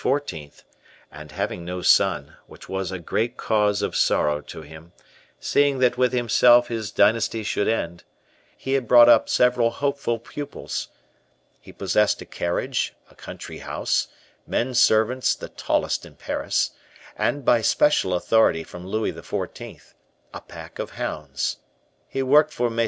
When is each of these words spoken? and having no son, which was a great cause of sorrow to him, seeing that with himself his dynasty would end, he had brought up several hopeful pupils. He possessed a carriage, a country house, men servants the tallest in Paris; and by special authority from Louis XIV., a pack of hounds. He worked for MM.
and 1.11 1.31
having 1.33 1.63
no 1.63 1.79
son, 1.83 2.33
which 2.47 2.67
was 2.67 2.91
a 2.91 2.97
great 2.97 3.37
cause 3.37 3.83
of 3.83 3.95
sorrow 3.95 4.41
to 4.41 4.63
him, 4.63 4.93
seeing 5.39 5.77
that 5.77 5.95
with 5.95 6.11
himself 6.11 6.69
his 6.69 6.89
dynasty 6.89 7.45
would 7.55 7.67
end, 7.67 8.03
he 8.57 8.73
had 8.73 8.87
brought 8.87 9.07
up 9.07 9.29
several 9.29 9.69
hopeful 9.69 10.17
pupils. 10.17 10.87
He 11.59 11.71
possessed 11.71 12.19
a 12.19 12.25
carriage, 12.25 12.95
a 13.11 13.15
country 13.15 13.59
house, 13.59 14.07
men 14.47 14.73
servants 14.73 15.35
the 15.35 15.49
tallest 15.49 16.03
in 16.03 16.15
Paris; 16.15 16.71
and 17.15 17.45
by 17.45 17.61
special 17.61 18.15
authority 18.15 18.63
from 18.63 18.87
Louis 18.87 19.13
XIV., 19.13 19.93
a 20.33 20.41
pack 20.41 20.79
of 20.79 20.89
hounds. 20.93 21.57
He 22.09 22.23
worked 22.23 22.53
for 22.53 22.71
MM. 22.71 22.79